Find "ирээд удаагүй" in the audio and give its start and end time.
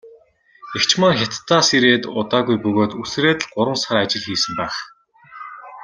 1.77-2.57